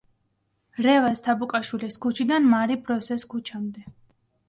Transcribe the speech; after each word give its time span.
რევაზ 0.85 1.21
თაბუკაშვილის 1.27 2.01
ქუჩიდან 2.07 2.51
მარი 2.57 2.81
ბროსეს 2.89 3.31
ქუჩამდე. 3.37 3.91